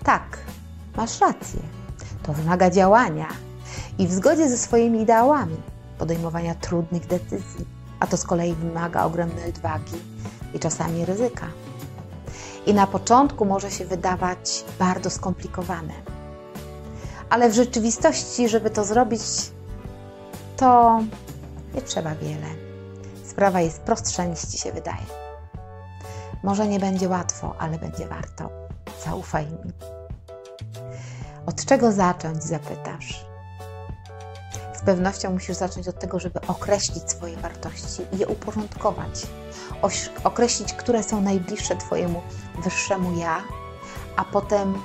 Tak, 0.04 0.38
masz 0.96 1.20
rację. 1.20 1.60
To 2.22 2.32
wymaga 2.32 2.70
działania 2.70 3.28
i 3.98 4.06
w 4.06 4.12
zgodzie 4.12 4.48
ze 4.48 4.58
swoimi 4.58 5.00
ideałami, 5.00 5.56
podejmowania 5.98 6.54
trudnych 6.54 7.06
decyzji, 7.06 7.75
a 8.00 8.06
to 8.06 8.16
z 8.16 8.24
kolei 8.24 8.54
wymaga 8.54 9.04
ogromnej 9.04 9.48
odwagi 9.48 9.94
i 10.54 10.58
czasami 10.58 11.04
ryzyka 11.04 11.46
i 12.66 12.74
na 12.74 12.86
początku 12.86 13.44
może 13.44 13.70
się 13.70 13.84
wydawać 13.84 14.64
bardzo 14.78 15.10
skomplikowane. 15.10 15.92
Ale 17.30 17.50
w 17.50 17.54
rzeczywistości, 17.54 18.48
żeby 18.48 18.70
to 18.70 18.84
zrobić, 18.84 19.22
to 20.56 21.00
nie 21.74 21.82
trzeba 21.82 22.14
wiele. 22.14 22.46
Sprawa 23.24 23.60
jest 23.60 23.80
prostsza 23.80 24.24
niż 24.24 24.40
ci 24.40 24.58
się 24.58 24.72
wydaje. 24.72 25.06
Może 26.42 26.68
nie 26.68 26.80
będzie 26.80 27.08
łatwo, 27.08 27.54
ale 27.58 27.78
będzie 27.78 28.06
warto. 28.06 28.50
Zaufaj 29.04 29.46
mi. 29.46 29.72
Od 31.46 31.64
czego 31.64 31.92
zacząć, 31.92 32.44
zapytasz? 32.44 33.26
Pewnością 34.86 35.30
musisz 35.30 35.56
zacząć 35.56 35.88
od 35.88 35.98
tego, 35.98 36.20
żeby 36.20 36.40
określić 36.46 37.10
swoje 37.10 37.36
wartości 37.36 38.02
i 38.12 38.18
je 38.18 38.26
uporządkować 38.26 39.26
określić, 40.24 40.72
które 40.72 41.02
są 41.02 41.20
najbliższe 41.20 41.76
Twojemu 41.76 42.22
wyższemu 42.64 43.18
ja, 43.18 43.42
a 44.16 44.24
potem 44.24 44.82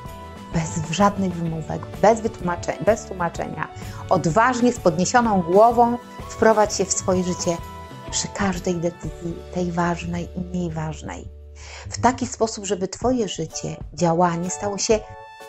bez 0.54 0.92
żadnych 0.92 1.34
wymówek, 1.34 1.82
bez, 2.02 2.22
wytłumaczenia, 2.22 2.84
bez 2.84 3.06
tłumaczenia, 3.06 3.68
odważnie, 4.10 4.74
z 4.74 4.80
podniesioną 4.80 5.42
głową 5.42 5.98
wprowadź 6.30 6.74
się 6.74 6.86
w 6.86 6.94
swoje 6.94 7.24
życie 7.24 7.58
przy 8.12 8.28
każdej 8.28 8.76
decyzji, 8.76 9.36
tej 9.54 9.72
ważnej 9.72 10.30
i 10.36 10.42
mniej 10.42 10.72
ważnej. 10.72 11.28
W 11.90 12.02
taki 12.02 12.28
sposób, 12.28 12.66
żeby 12.66 12.88
Twoje 12.88 13.28
życie, 13.28 13.76
działanie 13.94 14.50
stało 14.50 14.78
się 14.78 15.00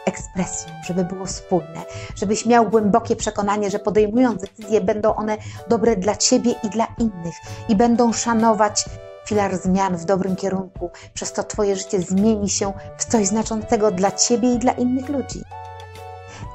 ekspresją, 0.06 0.72
żeby 0.86 1.04
było 1.04 1.26
spójne, 1.26 1.82
żebyś 2.16 2.46
miał 2.46 2.70
głębokie 2.70 3.16
przekonanie, 3.16 3.70
że 3.70 3.78
podejmując 3.78 4.40
decyzje, 4.40 4.80
będą 4.80 5.14
one 5.14 5.36
dobre 5.68 5.96
dla 5.96 6.16
Ciebie 6.16 6.54
i 6.62 6.70
dla 6.70 6.86
innych 6.98 7.34
i 7.68 7.76
będą 7.76 8.12
szanować 8.12 8.84
filar 9.26 9.56
zmian 9.56 9.96
w 9.96 10.04
dobrym 10.04 10.36
kierunku, 10.36 10.90
przez 11.14 11.32
to 11.32 11.44
Twoje 11.44 11.76
życie 11.76 12.02
zmieni 12.02 12.50
się 12.50 12.72
w 12.98 13.04
coś 13.04 13.26
znaczącego 13.26 13.90
dla 13.90 14.10
Ciebie 14.10 14.54
i 14.54 14.58
dla 14.58 14.72
innych 14.72 15.08
ludzi. 15.08 15.42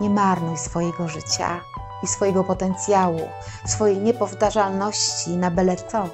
Nie 0.01 0.10
marnuj 0.10 0.58
swojego 0.58 1.08
życia 1.08 1.60
i 2.04 2.08
swojego 2.08 2.44
potencjału, 2.44 3.22
swojej 3.66 3.98
niepowtarzalności 3.98 5.30
na 5.30 5.51
byle 5.51 5.75
co. 5.75 6.10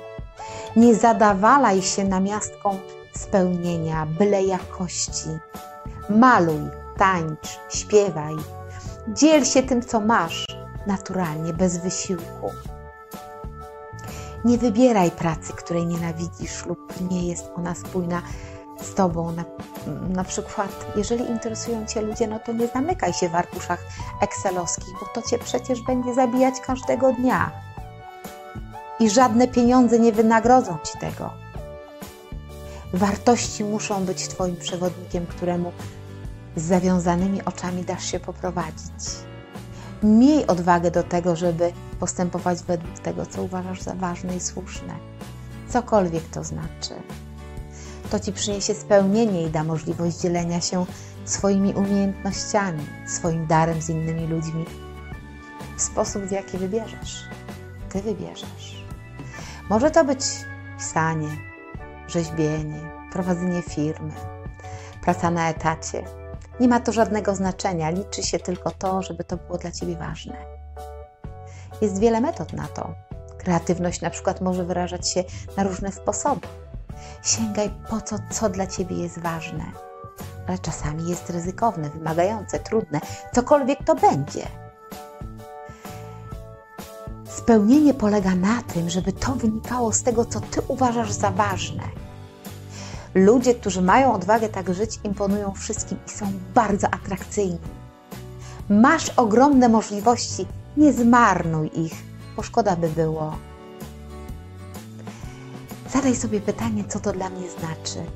Nie 0.75 0.95
zadawalaj 0.95 1.81
się 1.81 2.03
namiastką 2.03 2.79
spełnienia, 3.15 4.05
byle 4.05 4.43
jakości. 4.43 5.29
Maluj, 6.09 6.82
tańcz, 6.97 7.59
śpiewaj. 7.69 8.35
Dziel 9.07 9.45
się 9.45 9.63
tym, 9.63 9.81
co 9.81 10.00
masz, 10.00 10.45
naturalnie, 10.88 11.53
bez 11.53 11.77
wysiłku. 11.77 12.51
Nie 14.45 14.57
wybieraj 14.57 15.12
pracy, 15.12 15.53
której 15.53 15.85
nienawidzisz 15.85 16.65
lub 16.65 16.93
nie 17.12 17.27
jest 17.27 17.51
ona 17.55 17.75
spójna 17.75 18.21
z 18.81 18.93
Tobą. 18.93 19.31
Na, 19.31 19.43
na 20.09 20.23
przykład, 20.23 20.85
jeżeli 20.95 21.25
interesują 21.25 21.85
Cię 21.85 22.01
ludzie, 22.01 22.27
no 22.27 22.39
to 22.39 22.53
nie 22.53 22.67
zamykaj 22.67 23.13
się 23.13 23.29
w 23.29 23.35
arkuszach 23.35 23.79
excelowskich, 24.21 24.93
bo 25.00 25.21
to 25.21 25.29
Cię 25.29 25.39
przecież 25.39 25.81
będzie 25.81 26.13
zabijać 26.13 26.53
każdego 26.59 27.13
dnia. 27.13 27.51
I 29.00 29.09
żadne 29.09 29.47
pieniądze 29.47 30.00
nie 30.00 30.12
wynagrodzą 30.12 30.77
Ci 30.83 31.00
tego. 31.00 31.29
Wartości 32.93 33.63
muszą 33.63 34.05
być 34.05 34.27
Twoim 34.27 34.55
przewodnikiem, 34.55 35.25
któremu 35.25 35.71
z 36.55 36.63
zawiązanymi 36.63 37.45
oczami 37.45 37.83
dasz 37.83 38.05
się 38.05 38.19
poprowadzić. 38.19 39.03
Miej 40.03 40.48
odwagę 40.48 40.91
do 40.91 41.03
tego, 41.03 41.36
żeby 41.36 41.74
postępować 42.00 42.63
według 42.63 43.00
tego, 43.00 43.25
co 43.25 43.43
uważasz 43.43 43.81
za 43.81 43.95
ważne 43.95 44.36
i 44.36 44.39
słuszne. 44.39 44.93
Cokolwiek 45.69 46.24
to 46.24 46.43
znaczy. 46.43 46.93
To 48.12 48.19
ci 48.19 48.33
przyniesie 48.33 48.74
spełnienie 48.74 49.43
i 49.43 49.50
da 49.50 49.63
możliwość 49.63 50.17
dzielenia 50.17 50.62
się 50.62 50.86
swoimi 51.25 51.74
umiejętnościami, 51.74 52.86
swoim 53.07 53.48
darem 53.48 53.81
z 53.81 53.89
innymi 53.89 54.27
ludźmi 54.27 54.65
w 55.77 55.81
sposób, 55.81 56.24
w 56.24 56.31
jaki 56.31 56.57
wybierzesz. 56.57 57.24
Ty 57.89 58.01
wybierzesz. 58.01 58.86
Może 59.69 59.91
to 59.91 60.05
być 60.05 60.19
pisanie, 60.77 61.38
rzeźbienie, 62.07 62.79
prowadzenie 63.12 63.62
firmy, 63.62 64.13
praca 65.01 65.31
na 65.31 65.50
etacie 65.50 66.03
nie 66.60 66.67
ma 66.67 66.79
to 66.79 66.91
żadnego 66.91 67.36
znaczenia, 67.36 67.89
liczy 67.89 68.24
się 68.24 68.39
tylko 68.39 68.72
to, 68.72 69.01
żeby 69.01 69.24
to 69.24 69.38
było 69.38 69.57
dla 69.57 69.72
ciebie 69.72 69.95
ważne. 69.95 70.38
Jest 71.81 72.00
wiele 72.00 72.22
metod 72.22 72.53
na 72.53 72.67
to. 72.67 72.93
Kreatywność 73.38 74.01
na 74.01 74.10
przykład 74.10 74.41
może 74.41 74.65
wyrażać 74.65 75.10
się 75.10 75.24
na 75.57 75.63
różne 75.63 75.91
sposoby. 75.91 76.48
Sięgaj 77.24 77.72
po 77.89 78.01
to, 78.01 78.15
co 78.31 78.50
dla 78.50 78.67
Ciebie 78.67 78.95
jest 78.95 79.19
ważne, 79.19 79.63
ale 80.48 80.60
czasami 80.60 81.10
jest 81.10 81.29
ryzykowne, 81.29 81.89
wymagające, 81.89 82.60
trudne, 82.60 83.01
cokolwiek 83.33 83.83
to 83.83 83.95
będzie. 83.95 84.48
Spełnienie 87.29 87.93
polega 87.93 88.36
na 88.36 88.62
tym, 88.74 88.89
żeby 88.89 89.13
to 89.13 89.36
wynikało 89.36 89.93
z 89.93 90.03
tego, 90.03 90.25
co 90.25 90.41
Ty 90.41 90.62
uważasz 90.67 91.12
za 91.12 91.31
ważne. 91.31 91.83
Ludzie, 93.15 93.55
którzy 93.55 93.82
mają 93.82 94.13
odwagę 94.13 94.50
tak 94.50 94.74
żyć, 94.74 95.00
imponują 95.03 95.53
wszystkim 95.53 95.98
i 96.08 96.10
są 96.10 96.32
bardzo 96.53 96.88
atrakcyjni. 96.93 97.60
Masz 98.70 99.10
ogromne 99.10 99.70
możliwości, 99.70 100.46
nie 100.77 100.93
zmarnuj 100.93 101.72
ich, 101.74 101.93
bo 102.36 102.43
szkoda 102.43 102.75
by 102.75 102.89
było. 102.89 103.36
Zadaj 105.89 106.15
sobie 106.15 106.41
pytanie, 106.41 106.84
co 106.88 107.00
to 107.00 107.12
dla 107.12 107.29
mnie 107.29 107.50
znaczy. 107.50 108.12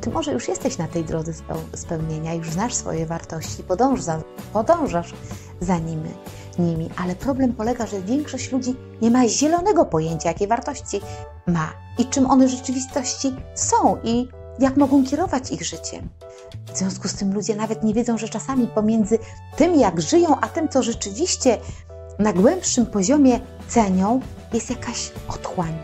Ty 0.00 0.10
może 0.10 0.32
już 0.32 0.48
jesteś 0.48 0.78
na 0.78 0.88
tej 0.88 1.04
drodze 1.04 1.32
spełnienia, 1.74 2.34
już 2.34 2.50
znasz 2.50 2.74
swoje 2.74 3.06
wartości, 3.06 3.62
podąż 3.62 4.02
za, 4.02 4.22
podążasz 4.52 5.14
za 5.60 5.78
nimi, 5.78 6.10
nimi, 6.58 6.90
ale 6.96 7.16
problem 7.16 7.52
polega, 7.52 7.86
że 7.86 8.02
większość 8.02 8.52
ludzi 8.52 8.76
nie 9.02 9.10
ma 9.10 9.28
zielonego 9.28 9.84
pojęcia, 9.84 10.28
jakie 10.28 10.46
wartości 10.46 11.00
ma 11.46 11.83
i 11.98 12.06
czym 12.06 12.30
one 12.30 12.46
w 12.46 12.50
rzeczywistości 12.50 13.36
są 13.54 13.96
i 14.02 14.28
jak 14.58 14.76
mogą 14.76 15.04
kierować 15.04 15.50
ich 15.50 15.64
życiem. 15.64 16.08
W 16.74 16.78
związku 16.78 17.08
z 17.08 17.14
tym 17.14 17.34
ludzie 17.34 17.56
nawet 17.56 17.84
nie 17.84 17.94
wiedzą, 17.94 18.18
że 18.18 18.28
czasami 18.28 18.66
pomiędzy 18.66 19.18
tym, 19.56 19.74
jak 19.74 20.00
żyją, 20.00 20.36
a 20.40 20.48
tym, 20.48 20.68
co 20.68 20.82
rzeczywiście 20.82 21.58
na 22.18 22.32
głębszym 22.32 22.86
poziomie 22.86 23.40
cenią, 23.68 24.20
jest 24.52 24.70
jakaś 24.70 25.12
otchłań, 25.28 25.78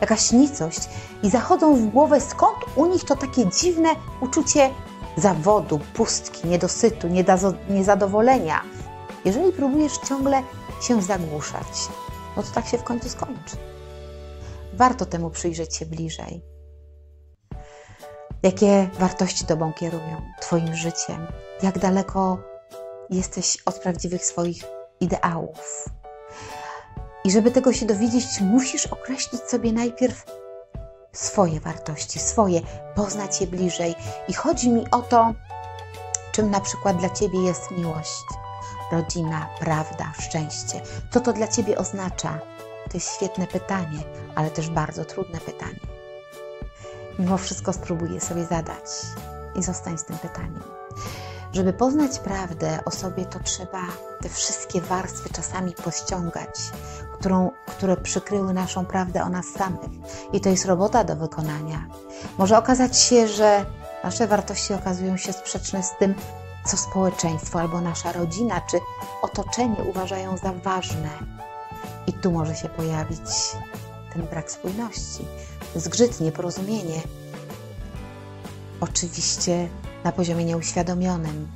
jakaś 0.00 0.32
nicość 0.32 0.80
i 1.22 1.30
zachodzą 1.30 1.76
w 1.76 1.86
głowę, 1.86 2.20
skąd 2.20 2.56
u 2.76 2.86
nich 2.86 3.04
to 3.04 3.16
takie 3.16 3.46
dziwne 3.46 3.88
uczucie 4.20 4.70
zawodu, 5.16 5.80
pustki, 5.94 6.48
niedosytu, 6.48 7.08
niezadowolenia. 7.68 8.62
Jeżeli 9.24 9.52
próbujesz 9.52 9.98
ciągle 10.08 10.42
się 10.82 11.02
zagłuszać, 11.02 11.88
no 12.36 12.42
to 12.42 12.48
tak 12.54 12.66
się 12.66 12.78
w 12.78 12.84
końcu 12.84 13.08
skończy. 13.08 13.56
Warto 14.76 15.06
temu 15.06 15.30
przyjrzeć 15.30 15.76
się 15.76 15.86
bliżej. 15.86 16.42
Jakie 18.42 18.90
wartości 18.98 19.46
Tobą 19.46 19.72
kierują, 19.72 20.22
Twoim 20.40 20.74
życiem? 20.74 21.26
Jak 21.62 21.78
daleko 21.78 22.38
jesteś 23.10 23.58
od 23.66 23.78
prawdziwych 23.78 24.24
swoich 24.24 24.64
ideałów? 25.00 25.84
I 27.24 27.30
żeby 27.30 27.50
tego 27.50 27.72
się 27.72 27.86
dowiedzieć, 27.86 28.40
musisz 28.40 28.86
określić 28.86 29.42
sobie 29.42 29.72
najpierw 29.72 30.24
swoje 31.12 31.60
wartości, 31.60 32.18
swoje, 32.18 32.60
poznać 32.94 33.40
je 33.40 33.46
bliżej. 33.46 33.94
I 34.28 34.32
chodzi 34.34 34.70
mi 34.70 34.90
o 34.90 35.02
to, 35.02 35.34
czym 36.32 36.50
na 36.50 36.60
przykład 36.60 36.96
dla 36.96 37.10
Ciebie 37.10 37.42
jest 37.42 37.70
miłość, 37.70 38.24
rodzina, 38.92 39.48
prawda, 39.60 40.12
szczęście. 40.20 40.80
Co 41.10 41.20
to 41.20 41.32
dla 41.32 41.48
Ciebie 41.48 41.78
oznacza? 41.78 42.55
To 42.90 42.96
jest 42.96 43.14
świetne 43.14 43.46
pytanie, 43.46 43.98
ale 44.34 44.50
też 44.50 44.70
bardzo 44.70 45.04
trudne 45.04 45.40
pytanie 45.40 45.96
mimo 47.18 47.38
wszystko 47.38 47.72
spróbuję 47.72 48.20
sobie 48.20 48.44
zadać 48.44 48.84
i 49.54 49.62
zostań 49.62 49.98
z 49.98 50.04
tym 50.04 50.18
pytaniem. 50.18 50.62
Żeby 51.52 51.72
poznać 51.72 52.18
prawdę 52.18 52.78
o 52.84 52.90
sobie, 52.90 53.26
to 53.26 53.40
trzeba 53.40 53.82
te 54.22 54.28
wszystkie 54.28 54.80
warstwy 54.80 55.30
czasami 55.30 55.72
pościągać, 55.72 56.56
którą, 57.18 57.50
które 57.66 57.96
przykryły 57.96 58.54
naszą 58.54 58.86
prawdę 58.86 59.24
o 59.24 59.28
nas 59.28 59.46
samych. 59.46 59.90
I 60.32 60.40
to 60.40 60.48
jest 60.48 60.66
robota 60.66 61.04
do 61.04 61.16
wykonania. 61.16 61.86
Może 62.38 62.58
okazać 62.58 62.98
się, 62.98 63.28
że 63.28 63.64
nasze 64.04 64.26
wartości 64.26 64.74
okazują 64.74 65.16
się 65.16 65.32
sprzeczne 65.32 65.82
z 65.82 65.90
tym, 65.98 66.14
co 66.66 66.76
społeczeństwo 66.76 67.60
albo 67.60 67.80
nasza 67.80 68.12
rodzina 68.12 68.60
czy 68.70 68.78
otoczenie 69.22 69.84
uważają 69.90 70.36
za 70.36 70.52
ważne. 70.52 71.08
I 72.06 72.12
tu 72.12 72.32
może 72.32 72.54
się 72.54 72.68
pojawić 72.68 73.20
ten 74.12 74.26
brak 74.26 74.50
spójności, 74.50 75.24
zgrzyt, 75.76 76.20
nieporozumienie. 76.20 77.00
Oczywiście 78.80 79.68
na 80.04 80.12
poziomie 80.12 80.44
nieuświadomionym. 80.44 81.48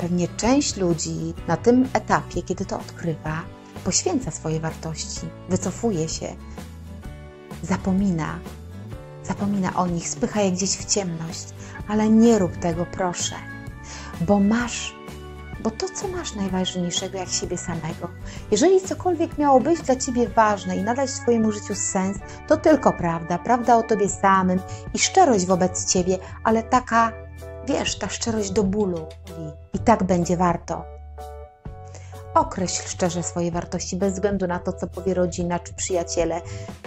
Pewnie 0.00 0.28
część 0.28 0.76
ludzi 0.76 1.34
na 1.48 1.56
tym 1.56 1.88
etapie, 1.92 2.42
kiedy 2.42 2.64
to 2.64 2.80
odkrywa, 2.80 3.42
poświęca 3.84 4.30
swoje 4.30 4.60
wartości, 4.60 5.20
wycofuje 5.48 6.08
się, 6.08 6.36
zapomina, 7.62 8.38
zapomina 9.24 9.74
o 9.76 9.86
nich, 9.86 10.08
spycha 10.08 10.40
je 10.40 10.52
gdzieś 10.52 10.70
w 10.70 10.84
ciemność, 10.84 11.46
ale 11.88 12.08
nie 12.08 12.38
rób 12.38 12.56
tego, 12.56 12.86
proszę, 12.92 13.34
bo 14.20 14.40
masz 14.40 14.94
bo 15.62 15.70
to, 15.70 15.86
co 15.88 16.08
masz 16.08 16.34
najważniejszego 16.34 17.18
jak 17.18 17.28
siebie 17.28 17.58
samego, 17.58 18.08
jeżeli 18.50 18.80
cokolwiek 18.80 19.38
miało 19.38 19.60
być 19.60 19.82
dla 19.82 19.96
ciebie 19.96 20.28
ważne 20.28 20.76
i 20.76 20.82
nadać 20.82 21.10
swojemu 21.10 21.52
życiu 21.52 21.74
sens, 21.74 22.18
to 22.48 22.56
tylko 22.56 22.92
prawda, 22.92 23.38
prawda 23.38 23.76
o 23.76 23.82
tobie 23.82 24.08
samym 24.08 24.60
i 24.94 24.98
szczerość 24.98 25.46
wobec 25.46 25.92
ciebie, 25.92 26.18
ale 26.44 26.62
taka, 26.62 27.12
wiesz, 27.66 27.98
ta 27.98 28.08
szczerość 28.08 28.50
do 28.50 28.62
bólu. 28.62 29.06
I 29.74 29.78
tak 29.78 30.04
będzie 30.04 30.36
warto. 30.36 30.84
Określ 32.34 32.88
szczerze 32.88 33.22
swoje 33.22 33.50
wartości 33.50 33.96
bez 33.96 34.12
względu 34.12 34.46
na 34.46 34.58
to, 34.58 34.72
co 34.72 34.86
powie 34.86 35.14
rodzina 35.14 35.58
czy 35.58 35.74
przyjaciele. 35.74 36.40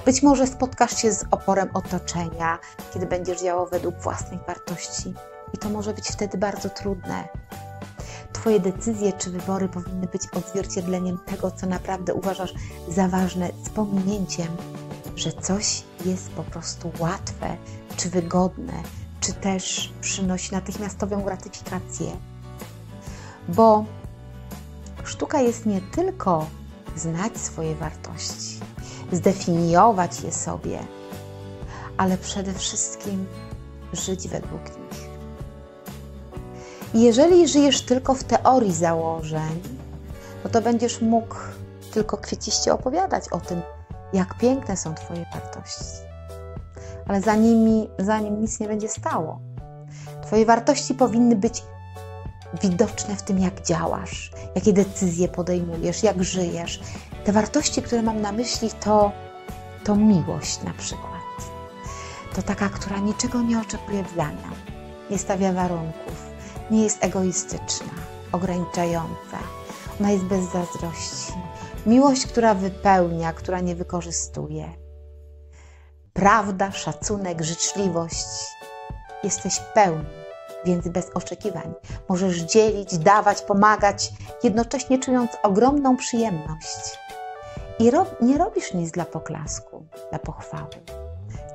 Być 0.05 0.23
może 0.23 0.47
spotkasz 0.47 0.97
się 0.97 1.11
z 1.11 1.25
oporem 1.31 1.69
otoczenia, 1.73 2.59
kiedy 2.93 3.05
będziesz 3.05 3.41
działał 3.41 3.67
według 3.67 3.95
własnych 3.95 4.41
wartości. 4.47 5.13
I 5.53 5.57
to 5.57 5.69
może 5.69 5.93
być 5.93 6.07
wtedy 6.07 6.38
bardzo 6.38 6.69
trudne. 6.69 7.27
Twoje 8.36 8.60
decyzje 8.60 9.13
czy 9.13 9.30
wybory 9.30 9.69
powinny 9.69 10.08
być 10.08 10.21
odzwierciedleniem 10.32 11.17
tego, 11.26 11.52
co 11.52 11.67
naprawdę 11.67 12.13
uważasz 12.13 12.54
za 12.89 13.08
ważne, 13.08 13.50
z 13.65 13.69
pominięciem, 13.69 14.48
że 15.15 15.32
coś 15.32 15.84
jest 16.06 16.30
po 16.30 16.43
prostu 16.43 16.91
łatwe 17.00 17.58
czy 17.98 18.10
wygodne, 18.10 18.74
czy 19.19 19.34
też 19.34 19.93
przynosi 20.02 20.52
natychmiastową 20.52 21.24
gratyfikację. 21.24 22.08
Bo 23.50 23.86
sztuka 25.04 25.41
jest 25.41 25.65
nie 25.65 25.82
tylko 25.82 26.45
znać 26.95 27.38
swoje 27.38 27.76
wartości, 27.76 28.60
zdefiniować 29.12 30.21
je 30.21 30.32
sobie, 30.32 30.80
ale 31.98 32.17
przede 32.17 32.54
wszystkim 32.54 33.26
żyć 33.93 34.28
według 34.28 34.63
nich. 34.63 34.85
Jeżeli 36.95 37.47
żyjesz 37.47 37.81
tylko 37.81 38.13
w 38.13 38.23
teorii 38.23 38.73
założeń, 38.73 39.62
no 40.43 40.49
to 40.49 40.62
będziesz 40.62 41.01
mógł 41.01 41.36
tylko 41.91 42.17
kwieciście 42.17 42.73
opowiadać 42.73 43.29
o 43.31 43.39
tym, 43.39 43.62
jak 44.13 44.38
piękne 44.38 44.77
są 44.77 44.95
Twoje 44.95 45.25
wartości. 45.34 46.05
Ale 47.08 47.21
za 47.21 47.36
nimi, 47.36 47.89
za 47.99 48.19
nim 48.19 48.41
nic 48.41 48.60
nie 48.60 48.67
będzie 48.67 48.89
stało. 48.89 49.39
Twoje 50.23 50.45
wartości 50.45 50.93
powinny 50.93 51.36
być 51.36 51.63
widoczne 52.63 53.15
w 53.15 53.23
tym, 53.23 53.39
jak 53.39 53.62
działasz, 53.62 54.31
jakie 54.55 54.73
decyzje 54.73 55.27
podejmujesz, 55.27 56.03
jak 56.03 56.23
żyjesz. 56.23 56.79
Te 57.25 57.31
wartości, 57.31 57.81
które 57.81 58.01
mam 58.01 58.21
na 58.21 58.31
myśli, 58.31 58.69
to, 58.71 59.12
to 59.84 59.95
miłość 59.95 60.63
na 60.63 60.73
przykład. 60.73 61.12
To 62.36 62.41
taka, 62.41 62.69
która 62.69 62.99
niczego 62.99 63.41
nie 63.41 63.60
oczekuje 63.60 64.03
w 64.03 64.15
zamian, 64.15 64.55
nie 65.10 65.17
stawia 65.17 65.53
warunków, 65.53 66.35
nie 66.71 66.84
jest 66.84 67.04
egoistyczna, 67.04 67.93
ograniczająca. 68.32 69.38
Ona 69.99 70.12
jest 70.12 70.23
bez 70.23 70.51
zazdrości. 70.51 71.34
Miłość, 71.86 72.28
która 72.28 72.54
wypełnia, 72.54 73.34
która 73.34 73.60
nie 73.60 73.75
wykorzystuje. 73.75 74.69
Prawda, 76.13 76.71
szacunek, 76.71 77.41
życzliwość. 77.41 78.28
Jesteś 79.23 79.60
pełny, 79.73 80.06
więc 80.65 80.88
bez 80.88 81.10
oczekiwań. 81.10 81.73
Możesz 82.10 82.38
dzielić, 82.38 82.97
dawać, 82.97 83.41
pomagać, 83.41 84.12
jednocześnie 84.43 84.99
czując 84.99 85.32
ogromną 85.43 85.97
przyjemność. 85.97 86.97
I 87.80 87.91
nie 88.21 88.38
robisz 88.38 88.73
nic 88.73 88.91
dla 88.91 89.06
poklasku, 89.06 89.86
dla 90.10 90.19
pochwały 90.19 91.05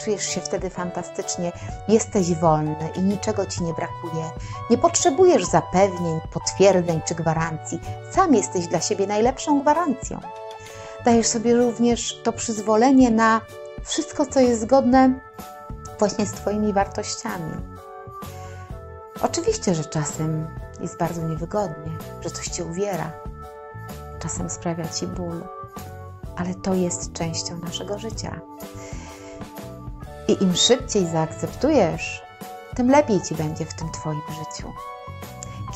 czujesz 0.04 0.26
się 0.26 0.40
wtedy 0.40 0.70
fantastycznie, 0.70 1.52
jesteś 1.88 2.34
wolny 2.34 2.90
i 2.96 3.00
niczego 3.00 3.46
ci 3.46 3.62
nie 3.62 3.74
brakuje. 3.74 4.30
Nie 4.70 4.78
potrzebujesz 4.78 5.44
zapewnień, 5.44 6.20
potwierdzeń 6.32 7.00
czy 7.08 7.14
gwarancji. 7.14 7.80
Sam 8.10 8.34
jesteś 8.34 8.66
dla 8.66 8.80
siebie 8.80 9.06
najlepszą 9.06 9.60
gwarancją. 9.60 10.20
Dajesz 11.04 11.26
sobie 11.26 11.54
również 11.54 12.22
to 12.22 12.32
przyzwolenie 12.32 13.10
na 13.10 13.40
wszystko, 13.84 14.26
co 14.26 14.40
jest 14.40 14.60
zgodne 14.60 15.20
właśnie 15.98 16.26
z 16.26 16.32
Twoimi 16.32 16.72
wartościami. 16.72 17.52
Oczywiście, 19.22 19.74
że 19.74 19.84
czasem 19.84 20.46
jest 20.80 20.98
bardzo 20.98 21.22
niewygodnie, 21.22 21.98
że 22.20 22.30
coś 22.30 22.48
Cię 22.48 22.64
uwiera, 22.64 23.12
czasem 24.18 24.50
sprawia 24.50 24.88
Ci 24.88 25.06
ból, 25.06 25.42
ale 26.36 26.54
to 26.54 26.74
jest 26.74 27.12
częścią 27.12 27.58
naszego 27.58 27.98
życia. 27.98 28.40
I 30.30 30.42
im 30.42 30.56
szybciej 30.56 31.06
zaakceptujesz, 31.06 32.22
tym 32.76 32.90
lepiej 32.90 33.20
ci 33.22 33.34
będzie 33.34 33.64
w 33.64 33.74
tym 33.74 33.90
Twoim 33.90 34.20
życiu. 34.28 34.72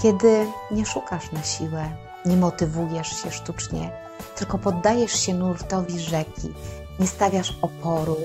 Kiedy 0.03 0.47
nie 0.71 0.87
szukasz 0.87 1.33
na 1.33 1.43
siłę, 1.43 1.88
nie 2.27 2.37
motywujesz 2.37 3.23
się 3.23 3.31
sztucznie, 3.31 3.90
tylko 4.37 4.59
poddajesz 4.59 5.12
się 5.21 5.35
nurtowi 5.35 6.01
rzeki, 6.01 6.55
nie 7.01 7.07
stawiasz 7.07 7.59
oporu, 7.62 8.17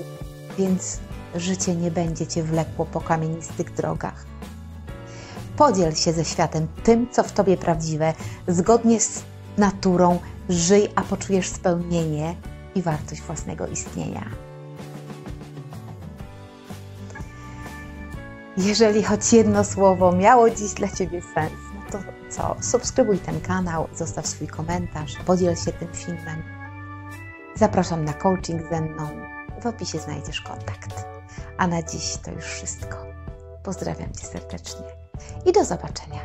więc 0.58 0.98
życie 1.34 1.74
nie 1.74 1.90
będzie 1.90 2.26
cię 2.26 2.42
wlekło 2.42 2.84
po 2.84 3.00
kamienistych 3.00 3.74
drogach. 3.74 4.26
Podziel 5.56 5.94
się 5.94 6.12
ze 6.12 6.24
światem 6.24 6.68
tym, 6.82 7.10
co 7.10 7.22
w 7.22 7.32
tobie 7.32 7.56
prawdziwe, 7.56 8.14
zgodnie 8.48 9.00
z 9.00 9.22
naturą, 9.58 10.18
żyj, 10.48 10.88
a 10.94 11.02
poczujesz 11.02 11.48
spełnienie 11.48 12.34
i 12.74 12.82
wartość 12.82 13.22
własnego 13.22 13.66
istnienia. 13.66 14.49
Jeżeli 18.62 19.02
choć 19.02 19.32
jedno 19.32 19.64
słowo 19.64 20.12
miało 20.12 20.50
dziś 20.50 20.74
dla 20.74 20.88
Ciebie 20.88 21.22
sens, 21.34 21.52
no 21.74 21.90
to 21.90 21.98
co? 22.30 22.56
Subskrybuj 22.62 23.18
ten 23.18 23.40
kanał, 23.40 23.88
zostaw 23.94 24.26
swój 24.26 24.46
komentarz, 24.46 25.16
podziel 25.26 25.56
się 25.56 25.72
tym 25.72 25.88
filmem. 25.92 26.42
Zapraszam 27.54 28.04
na 28.04 28.12
coaching 28.12 28.62
ze 28.70 28.80
mną. 28.80 29.08
W 29.62 29.66
opisie 29.66 29.98
znajdziesz 29.98 30.40
kontakt. 30.40 31.04
A 31.58 31.66
na 31.66 31.82
dziś 31.82 32.16
to 32.16 32.30
już 32.30 32.44
wszystko. 32.44 32.96
Pozdrawiam 33.62 34.12
Cię 34.12 34.26
serdecznie 34.26 34.86
i 35.46 35.52
do 35.52 35.64
zobaczenia. 35.64 36.20